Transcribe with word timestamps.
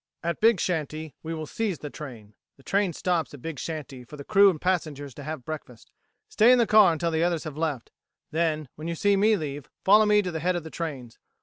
"At 0.23 0.39
Big 0.41 0.59
Shanty 0.59 1.13
we 1.21 1.35
will 1.35 1.45
seize 1.45 1.77
the 1.77 1.91
train. 1.91 2.33
The 2.57 2.63
train 2.63 2.91
stops 2.91 3.35
at 3.35 3.41
Big 3.43 3.59
Shanty 3.59 4.03
for 4.03 4.17
the 4.17 4.23
crew 4.23 4.49
and 4.49 4.59
passengers 4.59 5.13
to 5.13 5.21
have 5.23 5.45
breakfast. 5.45 5.91
Stay 6.27 6.51
in 6.51 6.57
the 6.57 6.65
car 6.65 6.91
until 6.91 7.11
the 7.11 7.23
others 7.23 7.43
have 7.43 7.55
left; 7.55 7.91
then, 8.31 8.67
when 8.73 8.87
you 8.87 8.95
see 8.95 9.15
me 9.15 9.37
leave, 9.37 9.69
follow 9.85 10.07
me 10.07 10.23
to 10.23 10.31
the 10.31 10.39
head 10.39 10.55
of 10.55 10.63
the 10.63 10.71
trains. 10.71 11.19